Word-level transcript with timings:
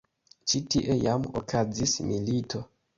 Ĉi 0.53 0.61
tie 0.75 0.97
jam 1.05 1.29
okazis 1.43 1.97
milito. 2.11 2.69